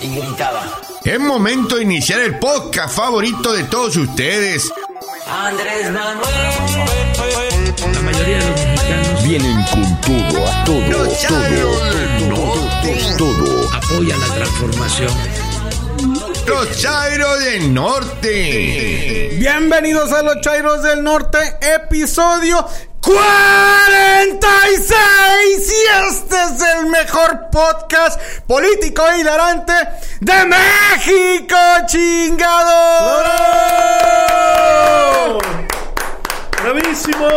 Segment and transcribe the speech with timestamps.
[0.00, 0.80] y gritaba.
[1.04, 4.70] Es momento de iniciar el podcast favorito de todos ustedes.
[5.26, 6.28] Andrés Manuel.
[7.92, 13.70] La mayoría de los mexicanos Vienen con todo, a todo, Chairos del todo, todo.
[13.74, 15.12] apoyan la transformación.
[16.46, 19.30] Los Chairos del Norte.
[19.38, 22.66] Bienvenidos a los Chairos del Norte, episodio
[23.08, 25.72] 46.
[25.72, 25.74] Y
[26.10, 29.72] este es el mejor podcast político e hilarante
[30.20, 33.30] de México, chingado.
[36.62, 37.28] ¡Bravísimo!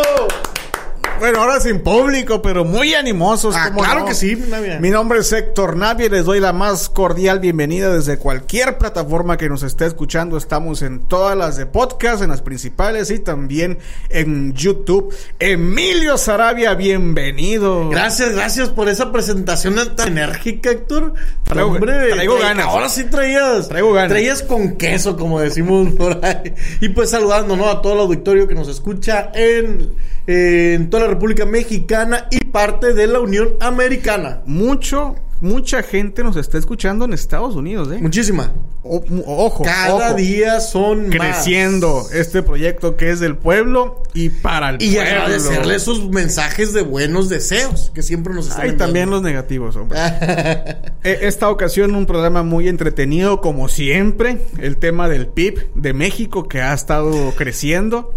[1.22, 3.54] Bueno, ahora sin público, pero muy animosos.
[3.56, 4.06] Ah, ¿cómo claro no?
[4.08, 4.80] que sí, Navia.
[4.80, 9.38] Mi nombre es Héctor Navia y les doy la más cordial bienvenida desde cualquier plataforma
[9.38, 10.36] que nos esté escuchando.
[10.36, 13.78] Estamos en todas las de podcast, en las principales y también
[14.10, 15.14] en YouTube.
[15.38, 17.90] Emilio Sarabia, bienvenido.
[17.90, 21.14] Gracias, gracias por esa presentación tan enérgica, Héctor.
[21.48, 22.66] Traigo- traigo tra- ganas.
[22.66, 23.68] Ahora sí traías.
[23.70, 24.10] Traigo ganas.
[24.10, 26.56] Traías con queso, como decimos por ahí.
[26.80, 27.70] Y pues saludando, ¿no?
[27.70, 29.92] A todo el auditorio que nos escucha en,
[30.28, 34.42] en toda la República Mexicana y parte de la Unión Americana.
[34.46, 38.00] Mucho, mucha gente nos está escuchando en Estados Unidos, ¿eh?
[38.02, 38.52] Muchísima.
[38.84, 40.16] O- ojo, Cada ojo.
[40.16, 41.16] día son más.
[41.18, 45.12] creciendo este proyecto que es del pueblo y para el Y pueblo.
[45.12, 50.00] agradecerle esos mensajes de buenos deseos que siempre nos están Hay también los negativos, hombre.
[51.04, 54.40] E- Esta ocasión un programa muy entretenido como siempre.
[54.60, 58.14] El tema del PIB de México que ha estado creciendo.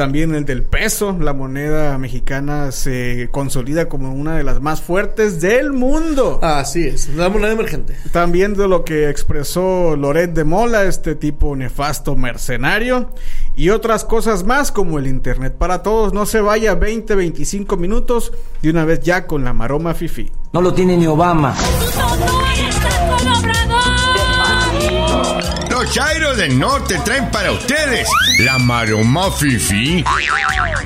[0.00, 1.14] También el del peso.
[1.20, 6.38] La moneda mexicana se consolida como una de las más fuertes del mundo.
[6.40, 7.98] Así es, la moneda emergente.
[8.10, 13.10] También de lo que expresó Loret de Mola, este tipo nefasto mercenario.
[13.54, 16.14] Y otras cosas más como el Internet para todos.
[16.14, 18.32] No se vaya 20, 25 minutos.
[18.62, 20.32] De una vez ya con la maroma fifi.
[20.54, 21.54] No lo tiene ni Obama.
[25.90, 28.06] Los Chairos del Norte traen para ustedes
[28.44, 30.04] la maroma fifi.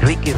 [0.01, 0.33] Ricky.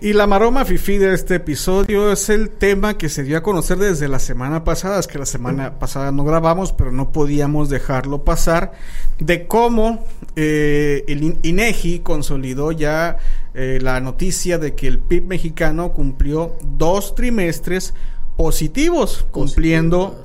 [0.00, 3.76] Y la maroma fifi de este episodio es el tema que se dio a conocer
[3.76, 4.98] desde la semana pasada.
[4.98, 8.72] Es que la semana pasada no grabamos, pero no podíamos dejarlo pasar.
[9.18, 13.18] De cómo eh, el In- INEGI consolidó ya
[13.52, 17.92] eh, la noticia de que el PIB mexicano cumplió dos trimestres
[18.38, 20.22] positivos, cumpliendo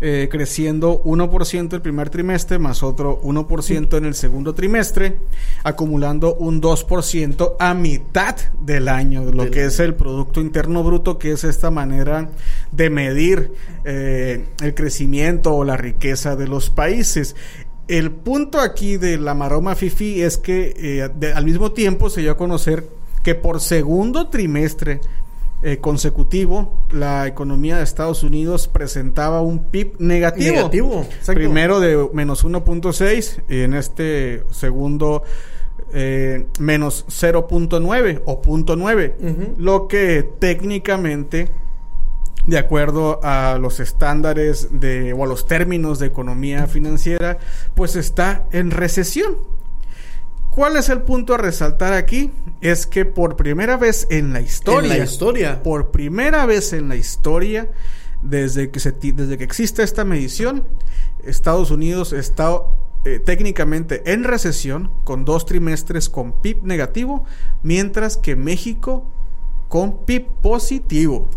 [0.00, 5.16] eh, creciendo 1% el primer trimestre más otro 1% en el segundo trimestre,
[5.64, 11.32] acumulando un 2% a mitad del año, lo que es el Producto Interno Bruto, que
[11.32, 12.28] es esta manera
[12.72, 13.52] de medir
[13.84, 17.36] eh, el crecimiento o la riqueza de los países.
[17.88, 22.20] El punto aquí de la maroma FIFI es que eh, de- al mismo tiempo se
[22.20, 22.84] dio a conocer
[23.22, 25.00] que por segundo trimestre
[25.62, 30.54] eh, consecutivo, la economía de Estados Unidos presentaba un PIB negativo.
[30.54, 31.34] Negativo, exacto.
[31.34, 35.22] Primero de menos 1.6 y en este segundo
[35.92, 39.16] eh, menos 0.9 o punto 9.
[39.56, 41.48] Lo que técnicamente,
[42.44, 47.38] de acuerdo a los estándares de, o a los términos de economía financiera,
[47.74, 49.36] pues está en recesión.
[50.56, 52.30] ¿Cuál es el punto a resaltar aquí?
[52.62, 55.62] Es que por primera vez en la historia, En la historia.
[55.62, 57.68] por primera vez en la historia,
[58.22, 60.66] desde que, se, desde que existe esta medición,
[61.22, 62.56] Estados Unidos está
[63.04, 67.26] eh, técnicamente en recesión, con dos trimestres con PIB negativo,
[67.62, 69.04] mientras que México
[69.68, 71.28] con PIB positivo.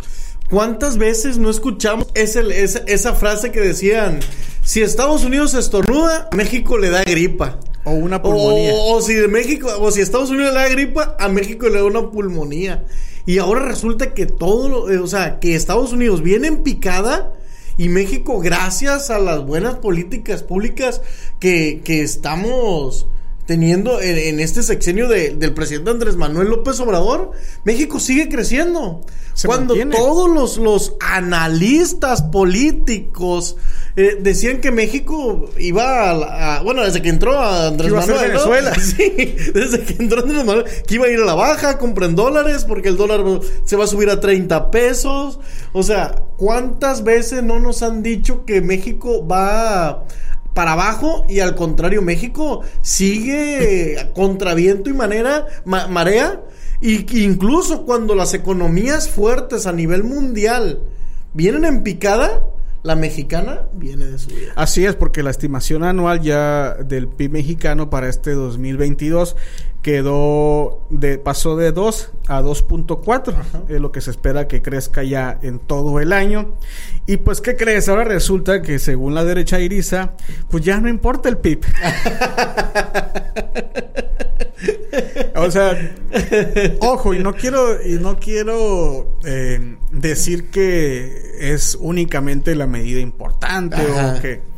[0.50, 4.22] ¿Cuántas veces no escuchamos esa, esa frase que decían,
[4.64, 7.60] si Estados Unidos estornuda, México le da gripa?
[7.86, 8.74] O una pulmonía.
[8.76, 11.86] O, si de México, o si Estados Unidos le da gripa, a México le da
[11.86, 12.86] una pulmonía.
[13.26, 17.34] Y ahora resulta que todo, lo- eh, o sea, que Estados Unidos viene en picada
[17.78, 21.02] y México, gracias a las buenas políticas públicas
[21.40, 23.08] que, que estamos
[23.50, 27.32] teniendo en, en este sexenio de- del presidente Andrés Manuel López Obrador,
[27.64, 29.02] México sigue creciendo.
[29.34, 29.96] Se Cuando mantiene.
[29.96, 33.58] todos los, los analistas políticos
[33.96, 38.18] eh, decían que México iba a, a- bueno, desde que entró a Andrés a Manuel,
[38.34, 38.50] ¿no?
[38.50, 38.74] Venezuela.
[38.80, 42.66] Sí, desde que entró Andrés Manuel, que iba a ir a la baja, compren dólares,
[42.66, 43.22] porque el dólar
[43.66, 45.40] se va a subir a 30 pesos.
[45.74, 50.04] O sea, ¿cuántas veces no nos han dicho que México va
[50.54, 56.42] para abajo y al contrario, México sigue contra viento y manera, ma- marea?
[56.82, 60.82] Y incluso cuando las economías fuertes a nivel mundial
[61.34, 62.46] vienen en picada,
[62.84, 64.54] la mexicana viene de subida.
[64.56, 69.36] Así es, porque la estimación anual ya del PIB mexicano para este 2022
[69.82, 75.38] quedó de pasó de 2 a 2.4, es lo que se espera que crezca ya
[75.42, 76.56] en todo el año.
[77.06, 77.90] Y pues ¿qué crees?
[77.90, 80.12] Ahora resulta que según la derecha iriza,
[80.50, 81.66] pues ya no importa el PIB.
[85.36, 85.96] o sea,
[86.82, 93.78] ojo, y no quiero y no quiero eh, decir que es únicamente la medida importante
[93.78, 94.16] Ajá.
[94.18, 94.49] o que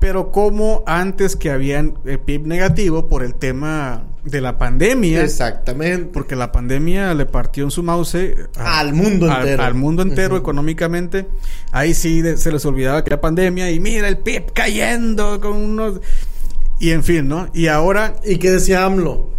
[0.00, 6.10] pero como antes que habían eh, PIB negativo por el tema de la pandemia, Exactamente.
[6.12, 8.14] porque la pandemia le partió en su mouse
[8.56, 9.62] a- Al mundo entero.
[9.62, 11.26] Al, mundo entero económicamente.
[11.72, 15.56] Ahí sí de- se les olvidaba que era pandemia y mira el PIB cayendo con
[15.56, 16.00] unos...
[16.78, 17.48] Y en fin, ¿no?
[17.52, 18.14] Y ahora...
[18.24, 19.30] ¿Y qué decía AMLO?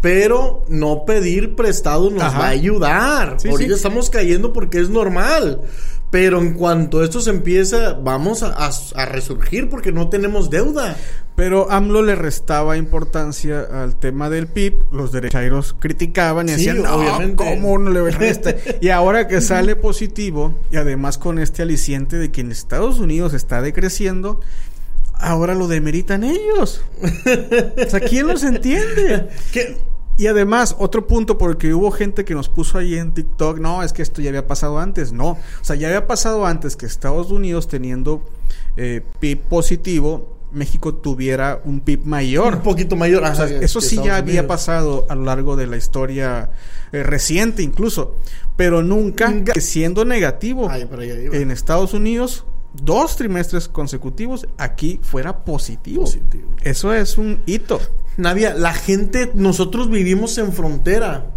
[0.00, 2.38] Pero no pedir prestado nos Ajá.
[2.38, 3.36] va a ayudar.
[3.38, 3.76] Sí, Ahorita sí.
[3.76, 5.62] estamos cayendo porque es normal.
[6.14, 10.96] Pero en cuanto esto se empieza, vamos a, a- a resurgir porque no tenemos deuda.
[11.34, 14.74] Pero AMLO le restaba importancia al tema del PIB.
[14.92, 17.42] Los derechairos criticaban y Sí, decían, no, obviamente.
[17.42, 18.54] ¿cómo no le resta?
[18.80, 23.34] y ahora que sale positivo, y además con este aliciente de que en Estados Unidos
[23.34, 24.38] está decreciendo,
[25.14, 26.80] ahora lo demeritan ellos.
[27.02, 29.30] o sea, ¿quién los entiende?
[29.52, 29.78] ¿Qué?
[30.16, 33.92] Y además, otro punto, porque hubo gente que nos puso ahí en TikTok, no, es
[33.92, 35.12] que esto ya había pasado antes.
[35.12, 38.22] No, o sea, ya había pasado antes que Estados Unidos teniendo
[38.76, 42.56] eh, PIB positivo, México tuviera un PIB mayor.
[42.56, 43.24] Un poquito mayor.
[43.24, 44.46] O sea, eso sí ya había Unidos.
[44.46, 46.50] pasado a lo largo de la historia
[46.92, 48.14] eh, reciente incluso,
[48.56, 50.88] pero nunca, siendo negativo Ay,
[51.32, 52.44] en Estados Unidos
[52.82, 56.02] dos trimestres consecutivos aquí fuera positivo.
[56.02, 56.50] Positivo.
[56.62, 57.80] Eso es un hito.
[58.16, 61.30] Navia, la gente, nosotros vivimos en frontera.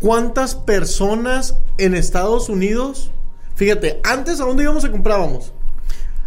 [0.00, 3.10] ¿Cuántas personas en Estados Unidos?
[3.54, 5.52] Fíjate, antes a dónde íbamos a comprábamos?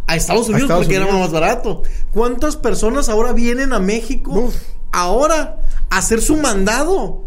[0.06, 1.82] A Estados Unidos Estados porque era más barato.
[2.12, 4.56] ¿Cuántas personas ahora vienen a México Uf.
[4.92, 5.60] ahora
[5.90, 7.25] a hacer su mandado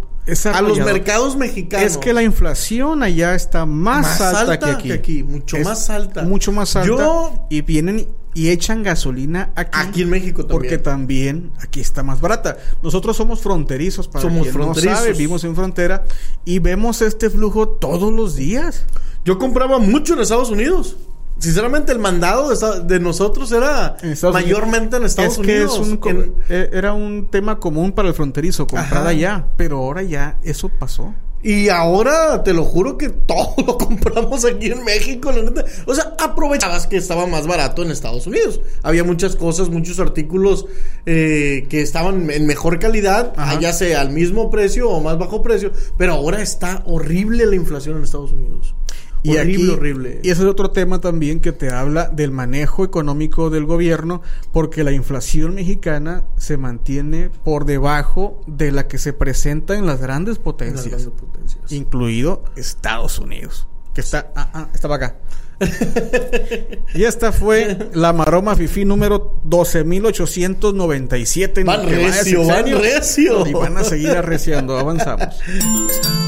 [0.53, 1.85] a los mercados mexicanos?
[1.85, 4.87] Es que la inflación allá está más, Más alta, alta que aquí.
[4.89, 6.23] que aquí, mucho Es más alta.
[6.23, 6.87] Mucho más alta.
[6.87, 9.71] Yo- Y vienen y echan gasolina aquí.
[9.73, 10.59] Aquí en México también.
[10.59, 12.57] Porque también aquí está más barata.
[12.83, 14.91] Nosotros somos fronterizos para Somos quien fronterizos.
[14.91, 16.03] no sabe, vivimos en frontera
[16.45, 18.85] y vemos este flujo todos los días.
[19.25, 20.97] Yo compraba mucho en Estados Unidos.
[21.39, 25.80] Sinceramente, el mandado de, de nosotros era Estados mayormente en Estados es que Unidos.
[25.80, 29.07] es un En- eh, era un tema común para el fronterizo, comprar Ajá.
[29.09, 31.13] allá, pero ahora ya eso pasó.
[31.41, 35.63] Y ahora te lo juro que todo lo compramos aquí en México, la neta.
[35.86, 38.59] O sea, aprovechabas que estaba más barato en Estados Unidos.
[38.83, 40.65] Había muchas cosas, muchos artículos
[41.06, 43.57] eh, que estaban en mejor calidad, Ajá.
[43.57, 45.71] ya sea al mismo precio o más bajo precio.
[45.97, 48.75] Pero ahora está horrible la inflación en Estados Unidos.
[49.24, 50.19] Y horrible, aquí- horrible.
[50.24, 54.21] Y ese es otro tema también que te habla del manejo económico del gobierno,
[54.54, 60.00] porque la inflación mexicana se mantiene por debajo de la que se presenta en las
[60.00, 61.71] grandes Las potencias, grandes potencias.
[61.71, 65.18] incluido Estados Unidos, que está, ah, ah, estaba acá.
[66.94, 71.59] y esta fue la maroma fifi número 12.897.
[71.59, 73.47] en Van recio, van recio.
[73.47, 75.35] Y van a seguir arreciando, avanzamos.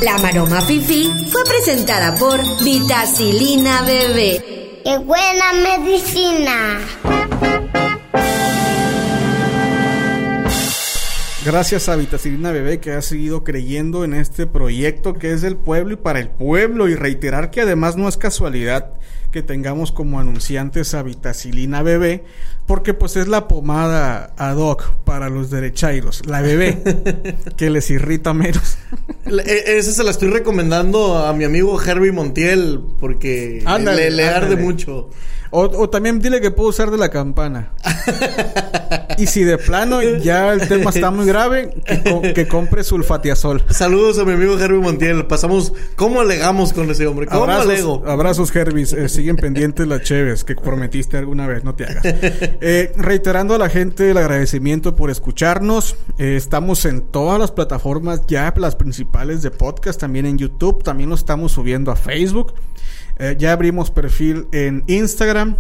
[0.02, 4.82] La Maroma Fifi fue presentada por Vitacilina Bebé.
[4.84, 6.80] ¡Qué buena medicina!
[11.44, 15.94] Gracias a Vitacilina Bebé que ha seguido creyendo en este proyecto que es del pueblo
[15.94, 18.92] y para el pueblo y reiterar que además no es casualidad
[19.32, 22.26] que tengamos como anunciantes a Vitacilina Bebé
[22.68, 26.78] porque pues es la pomada ad hoc para los derechairos, la bebé
[27.58, 28.78] que les irrita menos.
[29.26, 34.28] E- Esa se la estoy recomendando a mi amigo Herbie Montiel porque Ándale, le, le
[34.30, 35.10] arde mucho.
[35.50, 37.72] O, o también dile que puedo usar de la campana.
[39.18, 43.64] Y si de plano ya el tema está muy grave, que, co- que compre sulfatiazol.
[43.70, 45.26] Saludos a mi amigo Herbie Montiel.
[45.26, 47.28] Pasamos, ¿cómo alegamos con ese hombre?
[47.28, 48.04] ¿Cómo Abrazos, alego?
[48.06, 48.94] abrazos Hervis.
[48.94, 52.04] Eh, siguen pendientes las cheves que prometiste alguna vez, no te hagas.
[52.64, 55.96] Eh, reiterando a la gente el agradecimiento por escucharnos.
[56.18, 61.10] Eh, estamos en todas las plataformas ya, las principales de podcast, también en YouTube, también
[61.10, 62.54] lo estamos subiendo a Facebook.
[63.20, 65.58] Eh, ya abrimos perfil en Instagram.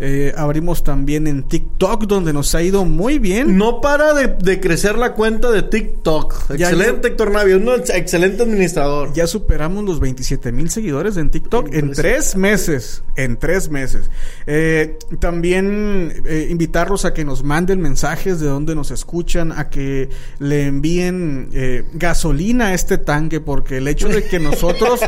[0.00, 3.56] Eh, abrimos también en TikTok, donde nos ha ido muy bien.
[3.56, 6.56] No para de, de crecer la cuenta de TikTok.
[6.56, 7.56] Ya, excelente, Héctor Navia.
[7.56, 9.12] Un ex- excelente administrador.
[9.12, 13.04] Ya superamos los 27 mil seguidores en TikTok en tres meses.
[13.14, 14.10] En tres meses.
[14.46, 20.08] Eh, también eh, invitarlos a que nos manden mensajes de dónde nos escuchan, a que
[20.40, 25.00] le envíen eh, gasolina a este tanque, porque el hecho de que nosotros,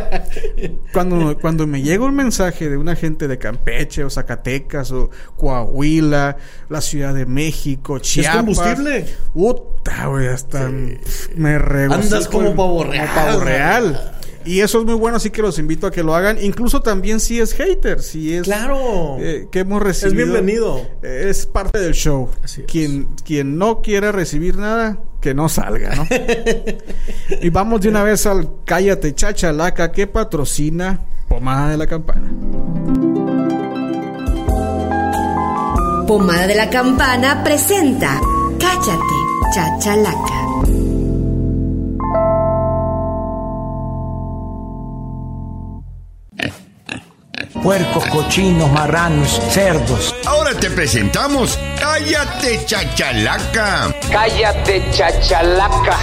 [0.92, 5.10] cuando, cuando me llega un mensaje de una gente de Campeche o Zacatecas, Zacatecas o
[5.36, 6.36] Coahuila,
[6.68, 8.36] la Ciudad de México, Chiapas.
[8.36, 9.06] combustible?
[9.32, 10.70] Puta, güey, hasta
[11.36, 12.02] me regocijo.
[12.02, 13.08] Andas como pavo real.
[13.08, 14.10] Como pavo real.
[14.46, 16.36] Y eso es muy bueno, así que los invito a que lo hagan.
[16.42, 18.42] Incluso también si es hater, si es...
[18.42, 19.16] Claro.
[19.18, 20.20] eh, que hemos recibido.
[20.20, 20.86] Es bienvenido.
[21.02, 22.28] Es parte del show.
[22.42, 22.66] Así es.
[22.66, 26.06] Quien, quien no quiera recibir nada, que no salga, ¿no?
[27.40, 32.30] y vamos de una vez al Cállate Chachalaca que patrocina Pomada de la Campana.
[36.06, 38.20] Pomada de la Campana presenta
[38.60, 39.16] Cállate,
[39.54, 40.44] Chachalaca.
[47.62, 50.14] Puercos, cochinos, marranos, cerdos.
[50.26, 53.94] Ahora te presentamos Cállate Chachalaca.
[54.12, 55.98] Cállate, chachalaca.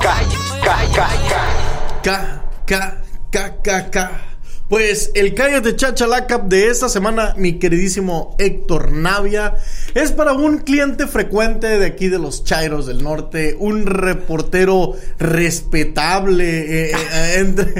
[0.00, 0.16] Ca,
[0.64, 1.62] ca, ca, ca.
[2.02, 4.31] K, K, K, K, K.
[4.68, 9.56] Pues el Cállate Chachalaca de esta semana, mi queridísimo Héctor Navia,
[9.94, 16.86] es para un cliente frecuente de aquí de los Chairos del Norte, un reportero respetable
[16.88, 17.74] eh, eh, entre,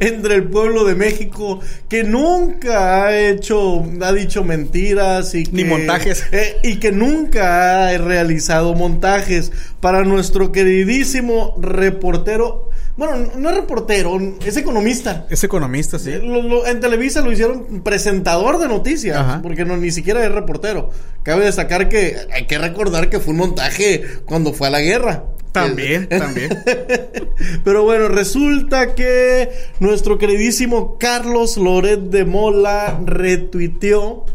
[0.00, 6.24] entre el pueblo de México, que nunca ha hecho, ha dicho mentiras y Ni montajes.
[6.32, 12.68] eh, y que nunca ha realizado montajes para nuestro queridísimo reportero.
[12.96, 15.26] Bueno, no es reportero, es economista.
[15.30, 16.12] Es economista, sí.
[16.22, 19.40] Lo- lo- en Televisa lo hicieron presentador de noticias, Ajá.
[19.42, 20.90] porque no ni siquiera es reportero.
[21.22, 25.24] Cabe destacar que hay que recordar que fue un montaje cuando fue a la guerra.
[25.52, 26.50] También, también.
[27.64, 34.26] Pero bueno, resulta que nuestro queridísimo Carlos Loret de Mola retuiteó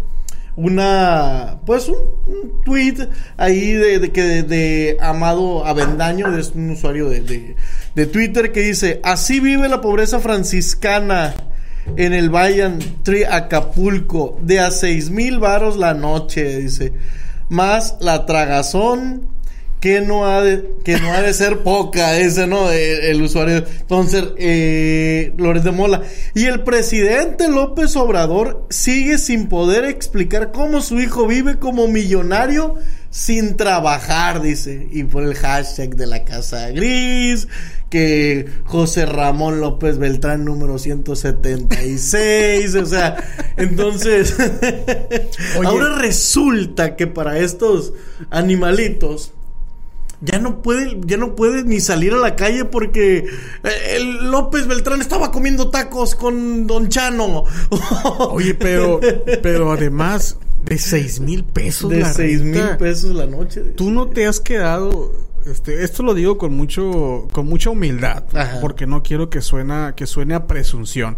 [0.56, 7.56] una pues un, tweet ahí de, de de, de Amado Avendaño es un usuario de,
[7.94, 11.34] de, Twitter que dice así vive la pobreza franciscana
[11.98, 12.72] en el Valle
[13.04, 16.94] Tree Acapulco de a seis mil varos la noche dice
[17.50, 19.35] más la tragazón
[19.80, 23.58] que no ha de, que no ha de ser poca ese no el, el usuario.
[23.58, 26.02] Entonces eh, Loret de Mola.
[26.34, 32.76] Y el presidente López Obrador sigue sin poder explicar cómo su hijo vive como millonario
[33.10, 34.88] sin trabajar dice.
[34.92, 37.48] Y por el hashtag de la casa gris
[37.90, 43.16] que José Ramón López Beltrán número 176 o sea
[43.58, 44.36] entonces
[45.58, 45.68] Oye.
[45.68, 47.94] ahora resulta que para estos
[48.32, 49.35] animalitos
[50.22, 53.26] ya no puede, ya no puede ni salir a la calle porque
[53.64, 57.44] eh, el López Beltrán estaba comiendo tacos con Don Chano.
[58.32, 59.00] Oye, pero,
[59.42, 63.62] pero además de seis mil pesos de la seis mil pesos la noche.
[63.76, 65.12] Tú no te has quedado,
[65.46, 68.60] este, esto lo digo con mucho, con mucha humildad, Ajá.
[68.62, 71.18] porque no quiero que suena, que suene a presunción.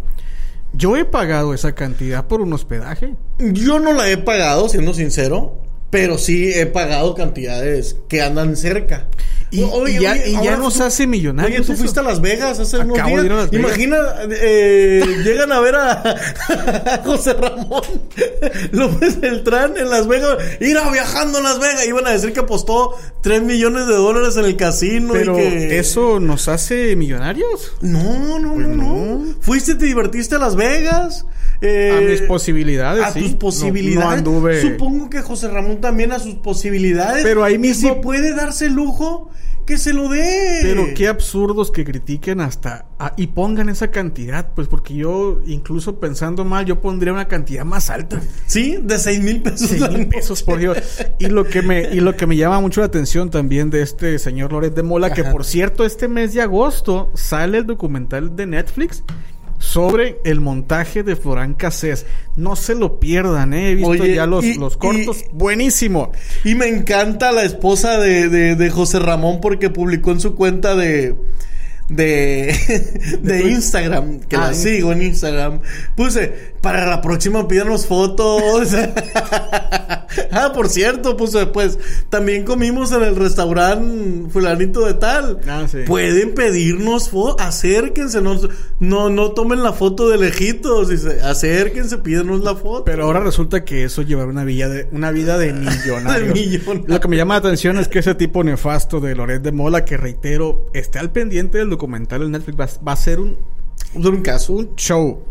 [0.74, 3.14] Yo he pagado esa cantidad por un hospedaje.
[3.38, 9.08] Yo no la he pagado, siendo sincero, pero sí he pagado cantidades que andan cerca.
[9.50, 11.60] Y, Oye, y ya, oye, y ya nos tú- hace millonarios.
[11.60, 11.80] Oye, tú eso.
[11.82, 13.24] fuiste a Las Vegas hace unos Acabo de días.
[13.24, 13.66] ir a Las Vegas.
[13.66, 13.96] Imagina,
[14.30, 17.82] eh, llegan a ver a, a José Ramón
[18.72, 20.36] López Beltrán en Las Vegas.
[20.60, 21.86] Ir a viajando a Las Vegas.
[21.86, 25.12] Iban a decir que apostó 3 millones de dólares en el casino.
[25.14, 25.78] Pero y que...
[25.78, 27.72] eso nos hace millonarios.
[27.80, 29.24] No, no, Pues no, no.
[29.40, 31.24] Fuiste, te divertiste a Las Vegas.
[31.60, 33.20] eh, A mis posibilidades, A sí.
[33.20, 34.22] tus No- posibilidades.
[34.22, 37.22] no anduve- Supongo que José Ramón también a sus posibilidades.
[37.24, 39.30] Pero ahí Y mismo- Si puede darse lujo,
[39.68, 40.60] que se lo dé.
[40.62, 42.86] Pero qué absurdos que critiquen hasta
[43.18, 47.90] y pongan esa cantidad, pues porque yo, incluso pensando mal, yo pondría una cantidad más
[47.90, 48.18] alta.
[48.46, 49.68] Sí, de 6 mil pesos.
[49.68, 50.78] Seis mil pesos por Dios.
[51.18, 54.18] Y lo que me, y lo que me llama mucho la atención también de este
[54.18, 58.46] señor Loret de Mola, que por cierto, este mes de agosto sale el documental de
[58.46, 59.04] Netflix
[59.58, 62.06] sobre el montaje de Florán Cassés.
[62.36, 63.70] No se lo pierdan, eh.
[63.70, 65.22] he visto Oye, ya los, y- los cortos.
[65.22, 66.12] y- Buenísimo.
[66.44, 70.74] Y me encanta la esposa de, de, de José Ramón porque publicó en su cuenta
[70.76, 71.14] de.
[71.88, 72.54] De,
[73.22, 75.60] de Instagram, que Ah, la en- sigo en Instagram,
[75.96, 78.72] puse, para la próxima pídanos fotos.
[80.32, 85.40] ah, por cierto, puse después, también comimos en el restaurante fulanito de tal.
[85.48, 85.78] Ah, sí.
[85.86, 88.38] Pueden pedirnos fotos, acérquense, no,
[88.80, 92.84] no, no tomen la foto de lejitos, dice, acérquense, pídanos la foto.
[92.84, 96.28] Pero ahora resulta que eso lleva una vida de, una vida de millonario.
[96.28, 96.84] De millonario.
[96.86, 99.84] Lo que me llama la atención es que ese tipo nefasto de Loret de Mola,
[99.84, 103.36] que reitero, esté al pendiente del documental en Netflix, va, va a ser un,
[103.94, 104.54] un caso.
[104.54, 105.22] un show.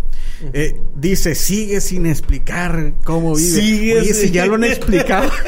[0.53, 3.49] Eh, dice, sigue sin explicar cómo vive.
[3.61, 5.29] Sigue Oye, si ya lo han explicado.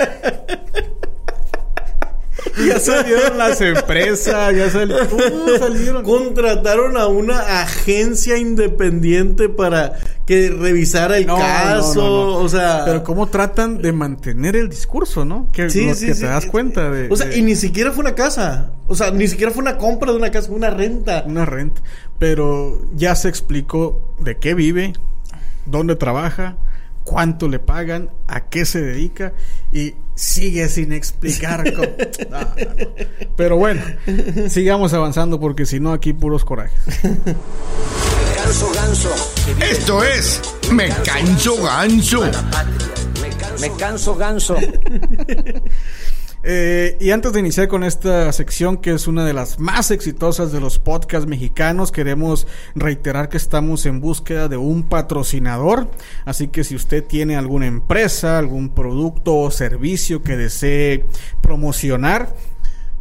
[2.68, 6.04] ya salieron las empresas, ya sal- uh, salieron.
[6.04, 9.94] Contrataron a una agencia independiente para
[10.26, 12.38] que revisara el No, caso, no, no.
[12.38, 12.84] o sea...
[12.86, 15.50] Pero cómo tratan de mantener el discurso, ¿no?
[15.52, 16.22] Que, Sí, sí, que sí.
[16.22, 17.08] te das cuenta de...
[17.12, 18.72] O sea, de y ni siquiera fue una casa.
[18.88, 21.24] O sea, ni siquiera fue una compra de una casa, fue una renta.
[21.26, 21.82] una renta.
[22.20, 24.94] Pero ya se explicó de qué vive,
[25.66, 26.58] dónde trabaja,
[27.06, 29.34] cuánto le pagan, a qué se dedica
[29.72, 31.64] y sigue sin explicar.
[31.76, 31.88] cómo-
[32.30, 32.88] No, no, no.
[33.38, 33.82] Pero bueno,
[34.50, 36.78] sigamos avanzando porque si no aquí puros corajes.
[38.36, 39.10] Ganso, ganso.
[39.62, 40.42] Esto es
[40.74, 42.22] Me Canso Ganso.
[43.62, 44.56] Me canso, ganso.
[46.44, 50.52] Eh, y antes de iniciar con esta sección, que es una de las más exitosas
[50.52, 55.92] de los podcasts mexicanos, queremos reiterar que estamos en búsqueda de un patrocinador.
[56.26, 61.06] Así que si usted tiene alguna empresa, algún producto o servicio que desee
[61.42, 62.34] promocionar,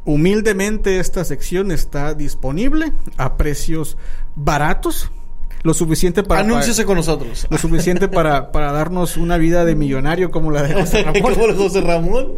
[0.05, 3.97] humildemente esta sección está disponible a precios
[4.35, 5.13] baratos.
[5.63, 6.41] Lo suficiente para...
[6.41, 7.47] Anúnciese con nosotros.
[7.51, 11.23] Lo suficiente para, para darnos una vida de millonario como la de José Ramón.
[11.23, 12.35] Como el José Ramón.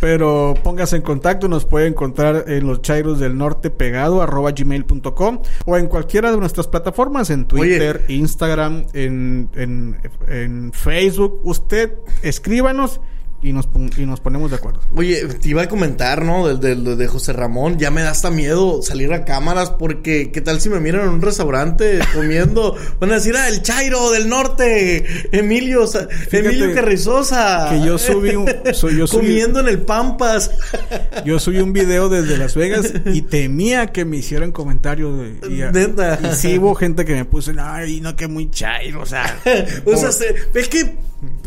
[0.00, 5.42] Pero póngase en contacto, nos puede encontrar en los Chairos del Norte pegado arroba gmail.com
[5.64, 11.40] o en cualquiera de nuestras plataformas, en Twitter, Instagram, en, en, en Facebook.
[11.44, 13.00] Usted escríbanos
[13.42, 14.80] y nos, y nos ponemos de acuerdo.
[14.94, 16.46] Oye, te iba a comentar, ¿no?
[16.46, 17.76] Del, del- de José Ramón.
[17.78, 21.08] Ya me da hasta miedo salir a cámaras porque, ¿qué tal si me miran en
[21.08, 22.76] un restaurante comiendo?
[23.00, 25.04] Van a decir, ah, el Chairo del norte,
[25.36, 25.84] Emilio,
[26.30, 27.68] Emilio Carrizosa.
[27.70, 30.50] que yo subí un- soy- yo subí- comiendo en el Pampas.
[31.24, 35.18] Yo subí un video desde Las Vegas y temía que me hicieran comentarios.
[35.18, 36.18] de- y, Neta.
[36.22, 39.38] y sí hubo gente que me puso, ay, no, que muy chairo, o sea.
[39.84, 40.96] o sea, por- se- es que,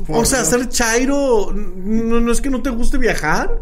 [0.08, 1.54] o sea, ser Chairo,
[1.86, 3.60] no, no es que no te guste viajar.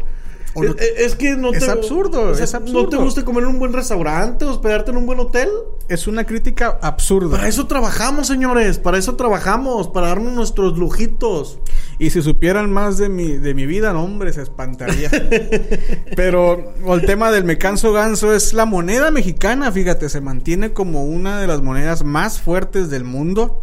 [0.56, 3.00] O no- es, es que no es te absurdo, o sea, es No te absurdo.
[3.02, 5.48] gusta comer en un buen restaurante, hospedarte en un buen hotel.
[5.88, 7.36] es una crítica absurda.
[7.36, 8.78] Para eso trabajamos, señores.
[8.78, 9.88] Para eso trabajamos.
[9.88, 11.58] Para darnos nuestros lujitos.
[11.98, 15.10] Y si supieran más de mi, de mi vida, no, hombre, se espantaría.
[16.16, 21.04] Pero el tema del me canso ganso es la moneda mexicana, fíjate, se mantiene como
[21.04, 23.60] una de las monedas más fuertes del mundo,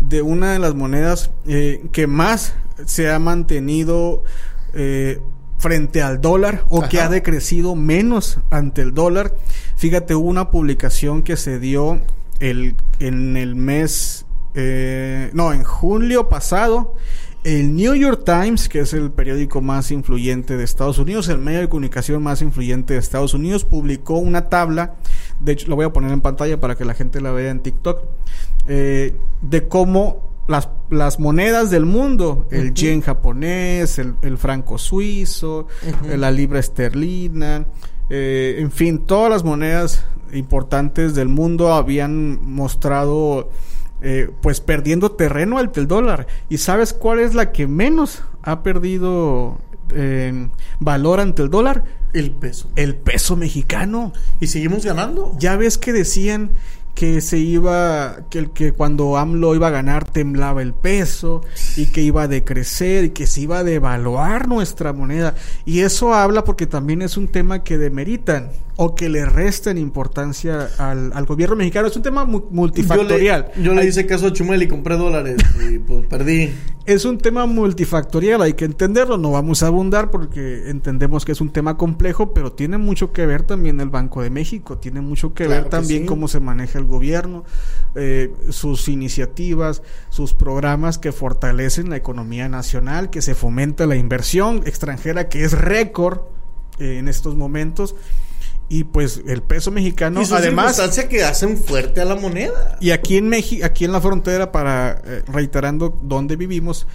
[0.00, 2.54] de una de las monedas eh, que más
[2.86, 4.24] se ha mantenido
[4.72, 5.20] eh,
[5.58, 9.34] frente al dólar o que ha decrecido menos ante el dólar.
[9.76, 12.00] Fíjate, hubo una publicación que se dio
[12.40, 16.94] el, en el mes, eh, no, en julio pasado.
[17.42, 21.60] El New York Times, que es el periódico más influyente de Estados Unidos, el medio
[21.60, 24.96] de comunicación más influyente de Estados Unidos, publicó una tabla,
[25.40, 27.60] de hecho lo voy a poner en pantalla para que la gente la vea en
[27.60, 28.02] TikTok,
[28.66, 35.66] eh, de cómo las, las monedas del mundo, el yen japonés, el, el franco suizo,
[36.04, 37.66] la libra esterlina,
[38.10, 43.50] eh, en fin, todas las monedas importantes del mundo habían mostrado
[44.02, 46.26] eh, pues perdiendo terreno ante el dólar.
[46.48, 49.58] ¿Y sabes cuál es la que menos ha perdido
[49.94, 50.48] eh,
[50.80, 51.84] valor ante el dólar?
[52.12, 52.68] El peso.
[52.74, 54.12] El peso mexicano.
[54.40, 55.36] Y seguimos ganando.
[55.38, 56.50] Ya ves que decían
[56.94, 61.40] que se iba, que, el- que cuando AMLO iba a ganar temblaba el peso
[61.76, 65.34] y que iba a decrecer y que se iba a devaluar nuestra moneda.
[65.64, 68.50] Y eso habla porque también es un tema que demeritan
[68.82, 71.86] o que le restan importancia al, al gobierno mexicano.
[71.88, 73.50] Es un tema mu- multifactorial.
[73.54, 75.36] Yo le, yo le Hay- hice caso a Chumel y compré dólares.
[75.70, 76.50] y pues perdí.
[76.86, 81.42] es un tema multifactorial, hay que entenderlo, no vamos a abundar porque entendemos que es
[81.42, 85.34] un tema complejo, pero tiene mucho que ver también el Banco de México, tiene mucho
[85.34, 86.06] que Claro ver que también sí.
[86.06, 87.44] cómo se maneja el gobierno,
[87.96, 94.62] eh, sus iniciativas, sus programas que fortalecen la economía nacional, que se fomenta la inversión
[94.64, 96.20] extranjera, que es récord
[96.78, 97.94] eh, en estos momentos.
[98.70, 102.78] Y pues el peso mexicano, y además, circunstancia que hacen fuerte a la moneda.
[102.80, 106.86] y aquí en México, aquí en la frontera, para eh, reiterando dónde vivimos,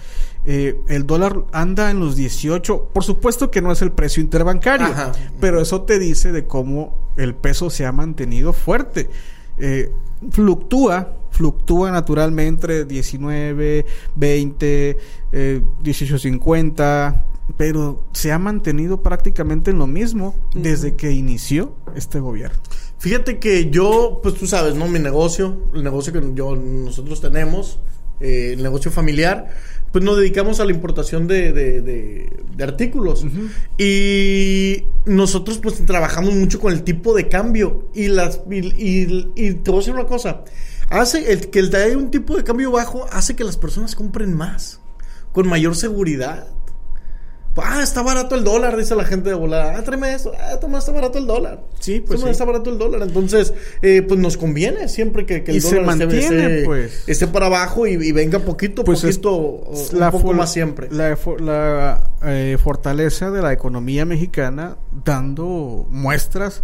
[0.46, 2.90] eh, el dólar anda en los 18.
[2.92, 5.12] Por supuesto que no es el precio interbancario, Ajá.
[5.38, 9.10] pero eso te dice de cómo el peso se ha mantenido fuerte.
[9.58, 9.92] Eh,
[10.30, 13.84] fluctúa, fluctúa naturalmente entre 19,
[14.14, 14.98] 20,
[15.32, 17.22] eh, 18.50,
[17.56, 22.58] pero se ha mantenido prácticamente en lo mismo desde que inició este gobierno.
[22.98, 24.88] Fíjate que yo, pues tú sabes, ¿no?
[24.88, 27.78] Mi negocio, el negocio que yo, nosotros tenemos,
[28.20, 29.48] eh, el negocio familiar,
[29.92, 33.24] pues nos dedicamos a la importación de, de- de- de artículos.
[33.78, 37.88] Y nosotros pues trabajamos mucho con el tipo de cambio.
[37.94, 40.42] Y las y, y- y te voy a decir una cosa.
[40.90, 44.34] Hace el que el de un tipo de cambio bajo hace que las personas compren
[44.34, 44.80] más.
[45.32, 46.48] Con mayor seguridad.
[47.58, 49.78] Ah, está barato el dólar, dice la gente de volada.
[49.78, 50.32] Ah, tráeme eso.
[50.38, 51.62] Ah, toma, está barato el dólar.
[51.80, 52.32] Sí, pues Toma, sí.
[52.32, 53.02] está barato el dólar.
[53.02, 57.04] Entonces, eh, pues nos conviene siempre que, que el Y se dólar mantiene, esté, pues.
[57.06, 60.88] esté para abajo y, y venga poquito, Pues es- poquito, un la poco más siempre.
[60.90, 61.16] La,
[62.24, 66.62] eh, fortaleza de la economía mexicana dando muestras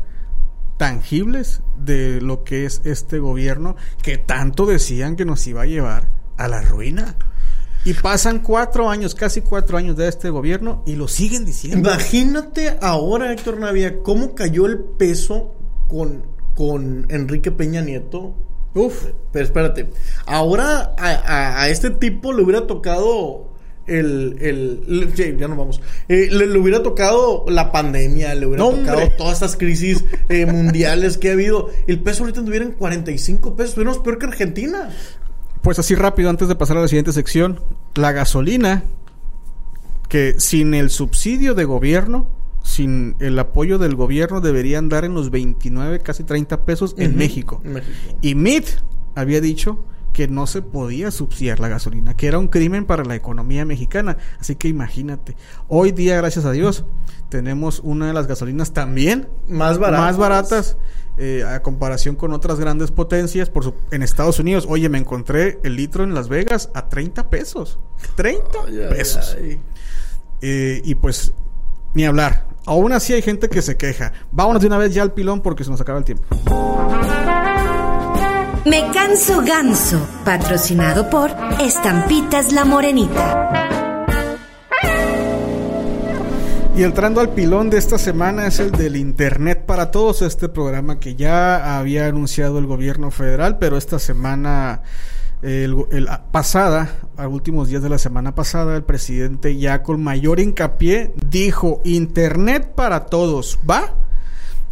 [0.77, 6.09] tangibles de lo que es este gobierno que tanto decían que nos iba a llevar
[6.37, 7.17] a la ruina.
[7.85, 11.79] Y pasan cuatro años, casi cuatro años de este gobierno y lo siguen diciendo.
[11.91, 15.55] Imagínate ahora, Héctor Navia, cómo cayó el peso
[15.89, 18.35] con, con Enrique Peña Nieto.
[18.75, 19.91] Uf, pero espérate.
[20.27, 23.51] Ahora a, a- a este tipo le hubiera tocado
[23.87, 24.37] el.
[24.41, 25.81] el, ya nos vamos.
[26.09, 30.47] Eh, le, le hubiera tocado la pandemia, le hubiera ¡No, tocado todas estas crisis eh,
[30.47, 31.69] mundiales que ha habido.
[31.87, 33.71] El peso ahorita anduviera en 45 pesos.
[33.71, 34.89] Estuviéramos peor que Argentina.
[35.63, 37.61] Pues así rápido, antes de pasar a la siguiente sección,
[37.95, 38.85] la gasolina,
[40.09, 42.29] que sin el subsidio de gobierno,
[42.63, 47.61] sin el apoyo del gobierno, debería andar en los 29, casi 30 pesos en México.
[47.65, 48.19] México.
[48.21, 48.67] Y MIT
[49.15, 53.15] había dicho que no se podía subsidiar la gasolina, que era un crimen para la
[53.15, 54.19] economía mexicana.
[54.41, 55.37] Así que imagínate,
[55.69, 56.85] hoy día, gracias a Dios,
[57.31, 60.05] tenemos una de las gasolinas también Más baratas.
[60.07, 60.77] más baratas
[61.17, 63.49] eh, a comparación con otras grandes potencias.
[63.51, 67.31] Por su- en Estados Unidos, oye, me encontré el litro en Las Vegas a 30
[67.31, 67.79] pesos.
[68.17, 69.37] 30 Ay, ay, pesos.
[70.41, 71.33] Eh, y pues,
[71.95, 72.47] ni hablar.
[72.67, 74.13] Aún así hay gente que se queja.
[74.31, 76.25] Vámonos de una vez ya al pilón porque se nos acaba el tiempo.
[78.65, 83.49] Me canso ganso, patrocinado por Estampitas La Morenita.
[86.77, 91.01] Y entrando al pilón de esta semana es el del Internet para Todos, este programa
[91.01, 94.81] que ya había anunciado el gobierno federal, pero esta semana,
[95.43, 100.03] el, el- a- pasada, a últimos días de la semana pasada, el presidente ya con
[100.03, 103.95] mayor hincapié dijo, Internet para Todos, ¿va?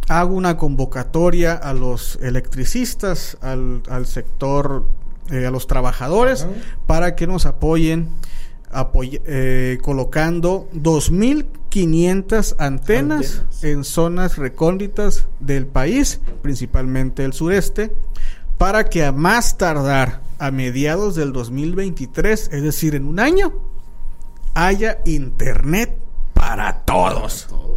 [0.09, 4.87] Hago una convocatoria a los electricistas, al, al sector,
[5.29, 6.45] eh, a los trabajadores,
[6.87, 8.09] para que nos apoyen
[8.71, 13.63] apoy- eh, colocando 2.500 antenas, Antenas.
[13.63, 17.93] en zonas recónditas del país, principalmente el sureste,
[18.57, 23.53] para que a más tardar a mediados del 2023, es decir, en un año,
[24.53, 25.97] haya internet
[26.33, 27.47] para todos.
[27.49, 27.70] Todos.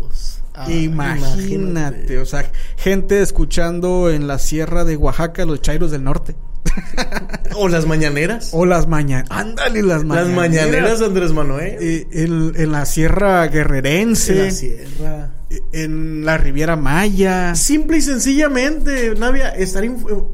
[0.54, 6.36] Ah, imagínate, o sea, gente escuchando en la sierra de Oaxaca los chairos del norte.
[7.56, 8.50] O las mañaneras.
[8.52, 9.30] O las mañaneras.
[9.30, 10.34] Ándale, las las mañaneras.
[10.36, 11.76] mañaneras de Andrés Manuel.
[11.80, 14.32] Eh, en, en la sierra guerrerense.
[14.32, 15.30] en la sierra.
[15.72, 17.54] En la Riviera Maya.
[17.54, 19.84] Simple y sencillamente, Navia, estar,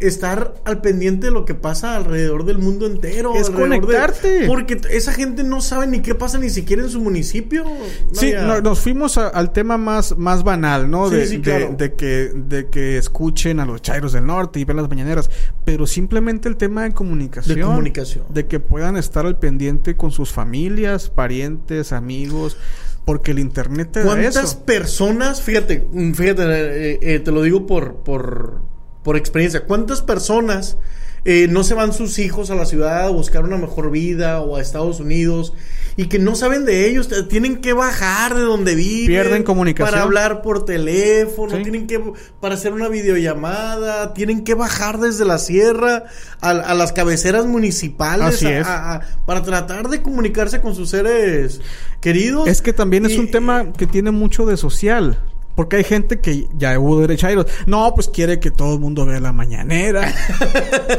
[0.00, 3.34] estar al pendiente de lo que pasa alrededor del mundo entero.
[3.34, 4.44] Es de- conectarte.
[4.46, 7.64] porque esa gente no sabe ni qué pasa ni siquiera en su municipio.
[8.12, 11.08] Sí, no- nos fuimos a- al tema más, más banal, ¿no?
[11.08, 11.74] Sí, de, sí, de- claro.
[11.76, 15.30] de que, de que escuchen a los chairos del norte y ven las mañaneras.
[15.64, 17.56] Pero simplemente el tema de comunicación.
[17.58, 18.24] De comunicación.
[18.30, 22.56] De que puedan estar al pendiente con sus familias, parientes, amigos.
[23.04, 27.66] Porque el internet te da ¿Cuántas personas, fíjate, mm, fíjate, eh, eh, te lo digo
[27.66, 28.60] por, por,
[29.02, 30.76] por experiencia, cuántas personas
[31.24, 34.56] eh, no se van sus hijos a la ciudad a buscar una mejor vida o
[34.56, 35.52] a Estados Unidos
[35.96, 39.08] y que no saben de ellos, tienen que bajar de donde viven.
[39.08, 39.90] Pierden comunicación.
[39.90, 41.62] Para hablar por teléfono, Sí.
[41.62, 42.00] tienen que,
[42.40, 46.04] para hacer una videollamada, tienen que bajar desde la sierra
[46.40, 48.66] a, a las cabeceras municipales Así a- es.
[48.66, 51.60] a- a- para tratar de comunicarse con sus seres
[52.00, 52.48] queridos.
[52.48, 55.18] Es que también es un tema que tiene mucho de social.
[55.60, 57.44] Porque hay gente que ya hubo derechairos.
[57.66, 60.10] No, pues quiere que todo el mundo vea la mañanera.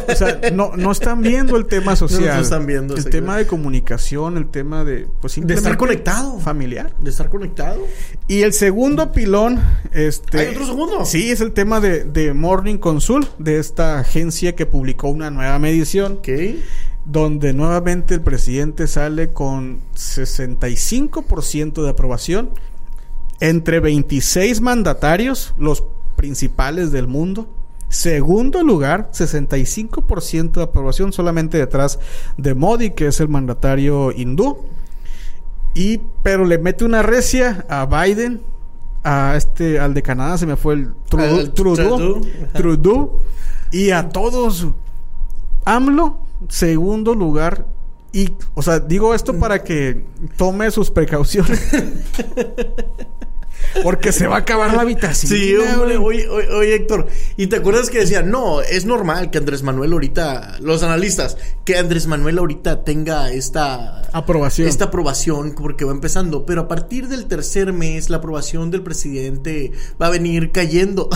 [0.07, 2.35] o sea, no, no están viendo el tema social.
[2.35, 6.39] No están viendo, El tema de comunicación, el tema de, pues, de estar conectado.
[6.41, 6.93] Familiar.
[6.99, 7.87] De estar conectado.
[8.27, 9.59] Y el segundo pilón,
[9.93, 10.37] este...
[10.37, 11.05] ¿Hay otro segundo?
[11.05, 15.57] Sí, es el tema de, de Morning Consult, de esta agencia que publicó una nueva
[15.57, 16.29] medición Ok.
[17.05, 22.51] donde nuevamente el presidente sale con 65% de aprobación
[23.41, 25.83] entre 26 mandatarios, los
[26.15, 27.49] principales del mundo.
[27.89, 31.99] Segundo lugar, 65% de aprobación solamente detrás
[32.37, 34.59] de Modi, que es el mandatario hindú.
[35.73, 38.41] Y pero le mete una recia a Biden,
[39.03, 42.21] a este al de Canadá se me fue el Trudeau, Trudeau, Trudeau.
[42.53, 43.19] Trudeau,
[43.71, 44.67] y a todos
[45.65, 47.65] AMLO, segundo lugar.
[48.13, 50.03] Y, o sea, digo esto para que
[50.37, 51.61] tome sus precauciones.
[53.83, 55.31] Porque se va a acabar la habitación.
[55.31, 59.37] Sí, hombre, oye, oye, oye, Héctor, ¿y te acuerdas que decían, no, es normal que
[59.37, 64.67] Andrés Manuel ahorita, los analistas, que Andrés Manuel ahorita tenga esta Aprobación.
[64.67, 69.71] esta aprobación porque va empezando, pero a partir del tercer mes la aprobación del presidente
[70.01, 71.09] va a venir cayendo.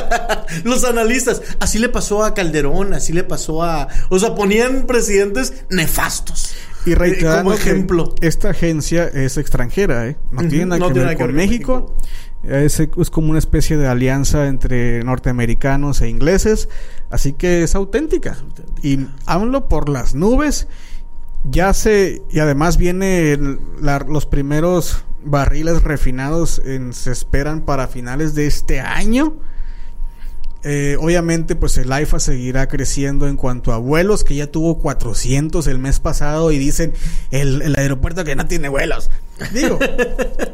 [0.64, 5.52] los analistas, así le pasó a Calderón, así le pasó a, o sea, ponían presidentes
[5.70, 6.54] nefastos.
[6.86, 8.14] Y reiterando como que ejemplo.
[8.20, 10.16] esta agencia es extranjera, ¿eh?
[10.30, 11.94] No tiene nada no que tiene ver nada con México.
[12.42, 16.70] Es, es como una especie de alianza entre norteamericanos e ingleses,
[17.10, 18.38] así que es auténtica.
[18.82, 20.66] Y hablo por las nubes.
[21.44, 23.38] Ya se y además viene
[23.80, 29.34] la- los primeros barriles refinados en- se esperan para finales de este año.
[30.62, 35.66] Eh, obviamente, pues el AIFA seguirá creciendo en cuanto a vuelos, que ya tuvo 400
[35.66, 36.92] el mes pasado y dicen
[37.30, 39.10] el, el aeropuerto que no tiene vuelos.
[39.54, 39.78] Digo,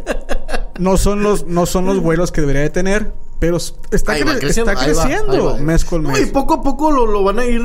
[0.78, 4.70] no son los no son los vuelos que debería de tener, pero está, cre- creciendo,
[4.72, 5.64] está ahí va, creciendo ahí va, ahí va.
[5.64, 6.20] mes con No, mes.
[6.22, 7.62] y poco a poco lo, lo van a ir,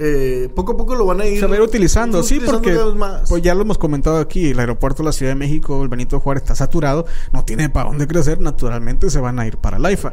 [0.00, 1.40] eh, poco a poco lo van a ir.
[1.40, 2.62] se va a ir utilizando, sí, utilizando
[2.98, 5.88] porque pues ya lo hemos comentado aquí, el aeropuerto de la Ciudad de México, el
[5.88, 9.78] Benito Juárez está saturado, no tiene para dónde crecer, naturalmente se van a ir para
[9.78, 10.12] el AIFA.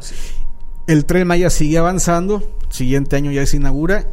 [0.86, 4.08] El tren Maya sigue avanzando, siguiente año ya se inaugura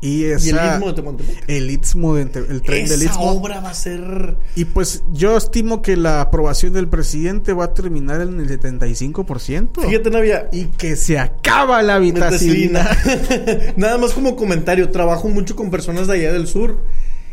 [0.00, 3.30] y, y el esa- Istmo de el Istmo de el tren del Esa Istmo.
[3.32, 4.36] obra va a ser.
[4.54, 9.80] Y pues yo estimo que la aprobación del presidente va a terminar en el 75%.
[9.86, 10.48] Fíjate, Navia.
[10.52, 12.88] Y que se acaba la vitacilina.
[13.76, 16.80] Nada más como comentario, trabajo mucho con personas de allá del sur.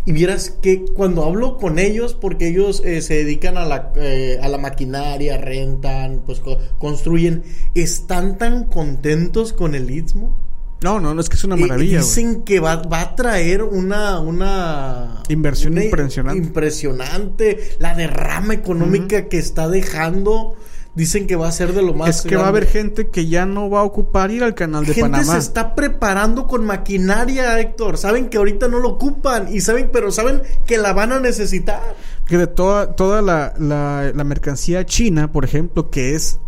[0.05, 4.37] Y vieras que cuando hablo con ellos, porque ellos eh, se dedican a la, eh,
[4.41, 10.37] a la maquinaria, rentan, pues co- construyen, están tan contentos con el Istmo.
[10.83, 11.99] No, no, no es que es una y maravilla.
[11.99, 16.37] dicen que va, va a traer una, una Inversión una impresionante.
[16.37, 17.57] impresionante.
[17.79, 20.55] La derrama económica que está dejando.
[20.95, 22.09] Dicen que va a ser de lo más.
[22.09, 22.59] es que va a grande.
[22.59, 25.33] haber gente que ya no va a ocupar ir al canal de gente Panamá.
[25.33, 27.97] se está preparando con maquinaria, Héctor.
[27.97, 31.81] Saben que ahorita no lo ocupan y saben, pero saben que la van a necesitar.
[32.25, 36.39] Que de toda, toda la, la- la mercancía china, por ejemplo, que es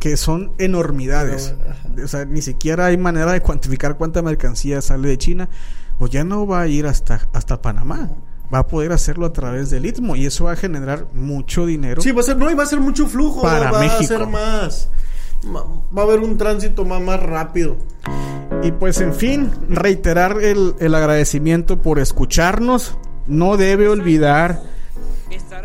[0.00, 1.54] que son enormidades.
[2.02, 5.50] O sea, ni siquiera hay manera de cuantificar cuánta mercancía sale de China.
[5.98, 8.08] Pues ya no va a ir hasta, hasta Panamá.
[8.52, 12.02] Va a poder hacerlo a través del Istmo y eso va a generar mucho dinero.
[12.02, 13.42] Sí, va a ser, no, y va a ser mucho flujo.
[13.42, 14.02] Para va México.
[14.02, 14.90] a ser más.
[15.46, 17.76] Va a haber un tránsito más, más rápido.
[18.62, 22.96] Y pues en fin, reiterar el, el agradecimiento por escucharnos.
[23.26, 24.62] No debe olvidar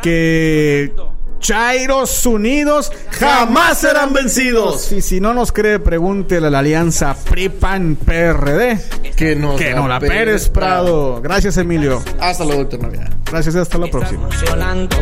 [0.01, 0.93] que
[1.39, 4.91] Chairos Unidos jamás serán vencidos.
[4.91, 8.79] Y si no nos cree, pregúntele a la alianza PRI-PAN-PRD.
[9.15, 11.21] Que no, Que no la Pérez Prado.
[11.21, 12.01] Gracias, Emilio.
[12.19, 13.11] Hasta luego, doctor Navidad.
[13.25, 14.27] Gracias y hasta la próxima.
[14.27, 14.97] funcionando.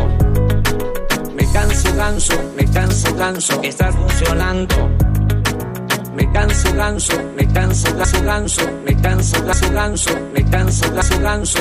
[1.34, 4.90] Me canso ganso, me canso ganso, estás funcionando.
[6.14, 11.58] Me canso ganso, me canso ganso ganso, me canso ganso ganso, me canso ganso ganso.